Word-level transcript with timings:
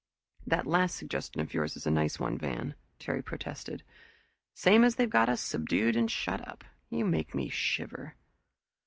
"That 0.47 0.65
last 0.65 0.95
suggestion 0.95 1.41
of 1.43 1.53
yours 1.53 1.77
is 1.77 1.85
a 1.85 1.91
nice 1.91 2.19
one, 2.19 2.35
Van," 2.35 2.73
Terry 2.97 3.21
protested. 3.21 3.83
"Same 4.55 4.83
as 4.83 4.95
they've 4.95 5.07
got 5.07 5.29
us 5.29 5.41
subdued 5.41 5.95
and 5.95 6.09
shut 6.09 6.41
up! 6.47 6.63
you 6.89 7.05
make 7.05 7.35
me 7.35 7.49
shiver." 7.49 8.15